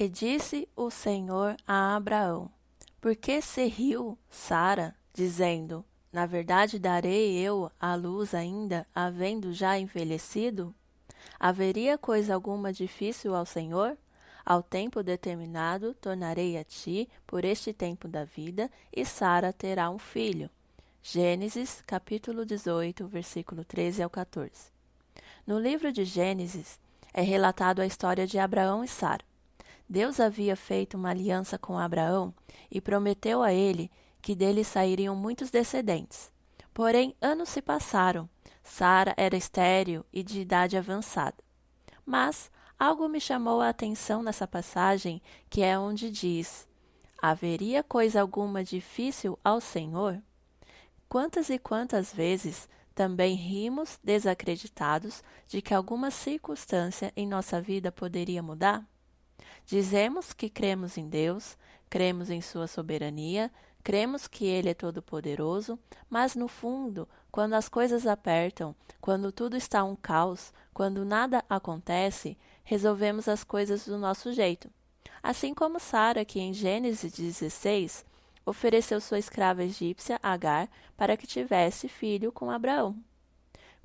E 0.00 0.08
disse 0.08 0.66
o 0.74 0.90
Senhor 0.90 1.58
a 1.66 1.94
Abraão: 1.94 2.50
Por 3.02 3.14
que 3.14 3.42
se 3.42 3.66
riu 3.66 4.16
Sara, 4.30 4.96
dizendo: 5.12 5.84
Na 6.10 6.24
verdade 6.24 6.78
darei 6.78 7.36
eu 7.36 7.70
a 7.78 7.94
luz 7.96 8.32
ainda, 8.32 8.86
havendo 8.94 9.52
já 9.52 9.78
envelhecido? 9.78 10.74
Haveria 11.38 11.98
coisa 11.98 12.32
alguma 12.32 12.72
difícil 12.72 13.34
ao 13.34 13.44
Senhor? 13.44 13.94
Ao 14.42 14.62
tempo 14.62 15.02
determinado 15.02 15.92
tornarei 15.92 16.56
a 16.56 16.64
ti 16.64 17.06
por 17.26 17.44
este 17.44 17.74
tempo 17.74 18.08
da 18.08 18.24
vida, 18.24 18.70
e 18.90 19.04
Sara 19.04 19.52
terá 19.52 19.90
um 19.90 19.98
filho. 19.98 20.48
Gênesis, 21.02 21.82
capítulo 21.86 22.46
18, 22.46 23.06
versículo 23.06 23.66
13 23.66 24.02
ao 24.02 24.08
14. 24.08 24.72
No 25.46 25.58
livro 25.58 25.92
de 25.92 26.06
Gênesis 26.06 26.80
é 27.12 27.20
relatado 27.20 27.80
a 27.80 27.86
história 27.86 28.26
de 28.26 28.38
Abraão 28.38 28.82
e 28.82 28.88
Sara. 28.88 29.28
Deus 29.90 30.20
havia 30.20 30.54
feito 30.54 30.96
uma 30.96 31.10
aliança 31.10 31.58
com 31.58 31.76
Abraão 31.76 32.32
e 32.70 32.80
prometeu 32.80 33.42
a 33.42 33.52
ele 33.52 33.90
que 34.22 34.36
dele 34.36 34.62
sairiam 34.62 35.16
muitos 35.16 35.50
descendentes. 35.50 36.30
Porém, 36.72 37.16
anos 37.20 37.48
se 37.48 37.60
passaram. 37.60 38.30
Sara 38.62 39.12
era 39.16 39.36
estéril 39.36 40.06
e 40.12 40.22
de 40.22 40.42
idade 40.42 40.76
avançada. 40.76 41.34
Mas 42.06 42.52
algo 42.78 43.08
me 43.08 43.20
chamou 43.20 43.60
a 43.60 43.68
atenção 43.68 44.22
nessa 44.22 44.46
passagem, 44.46 45.20
que 45.50 45.60
é 45.60 45.76
onde 45.76 46.08
diz: 46.08 46.68
Haveria 47.20 47.82
coisa 47.82 48.20
alguma 48.20 48.62
difícil 48.62 49.36
ao 49.42 49.60
Senhor? 49.60 50.22
Quantas 51.08 51.50
e 51.50 51.58
quantas 51.58 52.12
vezes 52.12 52.68
também 52.94 53.34
rimos 53.34 53.98
desacreditados 54.04 55.24
de 55.48 55.60
que 55.60 55.74
alguma 55.74 56.12
circunstância 56.12 57.12
em 57.16 57.26
nossa 57.26 57.60
vida 57.60 57.90
poderia 57.90 58.40
mudar? 58.40 58.89
Dizemos 59.66 60.32
que 60.32 60.48
cremos 60.48 60.96
em 60.96 61.08
Deus, 61.08 61.56
cremos 61.88 62.30
em 62.30 62.40
Sua 62.40 62.66
soberania, 62.66 63.50
cremos 63.82 64.26
que 64.26 64.46
Ele 64.46 64.70
é 64.70 64.74
todo-poderoso, 64.74 65.78
mas 66.08 66.34
no 66.34 66.48
fundo, 66.48 67.08
quando 67.30 67.54
as 67.54 67.68
coisas 67.68 68.06
apertam, 68.06 68.74
quando 69.00 69.32
tudo 69.32 69.56
está 69.56 69.84
um 69.84 69.96
caos, 69.96 70.52
quando 70.72 71.04
nada 71.04 71.44
acontece, 71.48 72.36
resolvemos 72.64 73.28
as 73.28 73.44
coisas 73.44 73.86
do 73.86 73.98
nosso 73.98 74.32
jeito. 74.32 74.70
Assim 75.22 75.52
como 75.52 75.78
Sara, 75.78 76.24
que 76.24 76.40
em 76.40 76.52
Gênesis 76.52 77.12
16 77.12 78.04
ofereceu 78.44 79.00
sua 79.00 79.18
escrava 79.18 79.64
egípcia 79.64 80.18
Agar 80.22 80.68
para 80.96 81.16
que 81.16 81.26
tivesse 81.26 81.88
filho 81.88 82.32
com 82.32 82.50
Abraão. 82.50 82.96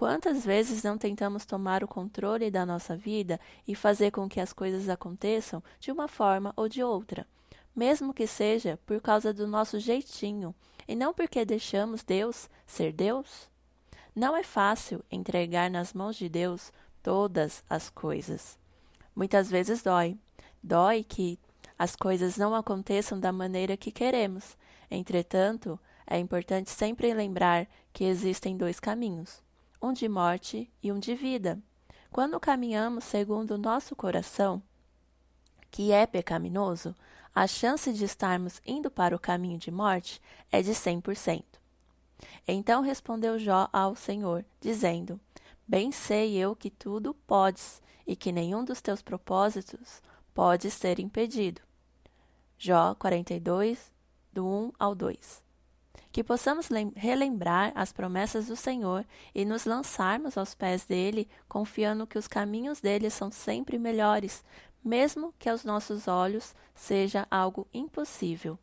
Quantas 0.00 0.46
vezes 0.46 0.82
não 0.82 0.96
tentamos 0.96 1.44
tomar 1.44 1.84
o 1.84 1.86
controle 1.86 2.50
da 2.50 2.64
nossa 2.64 2.96
vida 2.96 3.38
e 3.68 3.74
fazer 3.74 4.10
com 4.10 4.26
que 4.26 4.40
as 4.40 4.50
coisas 4.50 4.88
aconteçam 4.88 5.62
de 5.78 5.92
uma 5.92 6.08
forma 6.08 6.54
ou 6.56 6.70
de 6.70 6.82
outra, 6.82 7.26
mesmo 7.76 8.14
que 8.14 8.26
seja 8.26 8.78
por 8.86 8.98
causa 9.02 9.30
do 9.30 9.46
nosso 9.46 9.78
jeitinho 9.78 10.54
e 10.88 10.96
não 10.96 11.12
porque 11.12 11.44
deixamos 11.44 12.02
Deus 12.02 12.48
ser 12.66 12.94
Deus? 12.94 13.50
Não 14.16 14.34
é 14.34 14.42
fácil 14.42 15.04
entregar 15.12 15.70
nas 15.70 15.92
mãos 15.92 16.16
de 16.16 16.30
Deus 16.30 16.72
todas 17.02 17.62
as 17.68 17.90
coisas. 17.90 18.58
Muitas 19.14 19.50
vezes 19.50 19.82
dói. 19.82 20.16
Dói 20.62 21.04
que 21.04 21.38
as 21.78 21.94
coisas 21.94 22.38
não 22.38 22.54
aconteçam 22.54 23.20
da 23.20 23.32
maneira 23.32 23.76
que 23.76 23.92
queremos. 23.92 24.56
Entretanto, 24.90 25.78
é 26.06 26.18
importante 26.18 26.70
sempre 26.70 27.12
lembrar 27.12 27.68
que 27.92 28.04
existem 28.04 28.56
dois 28.56 28.80
caminhos 28.80 29.42
um 29.80 29.92
de 29.92 30.08
morte 30.08 30.70
e 30.82 30.92
um 30.92 30.98
de 30.98 31.14
vida. 31.14 31.58
Quando 32.10 32.38
caminhamos 32.38 33.04
segundo 33.04 33.52
o 33.52 33.58
nosso 33.58 33.96
coração, 33.96 34.62
que 35.70 35.92
é 35.92 36.06
pecaminoso, 36.06 36.94
a 37.34 37.46
chance 37.46 37.92
de 37.92 38.04
estarmos 38.04 38.60
indo 38.66 38.90
para 38.90 39.14
o 39.14 39.18
caminho 39.18 39.58
de 39.58 39.70
morte 39.70 40.20
é 40.50 40.60
de 40.60 40.72
100%. 40.72 41.44
Então 42.46 42.82
respondeu 42.82 43.38
Jó 43.38 43.68
ao 43.72 43.94
Senhor, 43.94 44.44
dizendo: 44.60 45.18
Bem 45.66 45.90
sei 45.92 46.36
eu 46.36 46.54
que 46.54 46.68
tudo 46.68 47.14
podes 47.26 47.80
e 48.06 48.14
que 48.14 48.32
nenhum 48.32 48.64
dos 48.64 48.80
teus 48.82 49.00
propósitos 49.00 50.02
pode 50.34 50.70
ser 50.70 50.98
impedido. 50.98 51.62
Jó 52.58 52.94
42, 52.96 53.90
do 54.32 54.46
1 54.46 54.72
ao 54.78 54.94
2 54.94 55.49
que 56.12 56.24
possamos 56.24 56.68
relembrar 56.96 57.72
as 57.74 57.92
promessas 57.92 58.46
do 58.46 58.56
Senhor 58.56 59.04
e 59.34 59.44
nos 59.44 59.64
lançarmos 59.64 60.36
aos 60.36 60.54
pés 60.54 60.84
dele, 60.84 61.28
confiando 61.48 62.06
que 62.06 62.18
os 62.18 62.26
caminhos 62.26 62.80
dele 62.80 63.08
são 63.10 63.30
sempre 63.30 63.78
melhores, 63.78 64.44
mesmo 64.84 65.32
que 65.38 65.48
aos 65.48 65.64
nossos 65.64 66.08
olhos 66.08 66.54
seja 66.74 67.26
algo 67.30 67.66
impossível. 67.72 68.58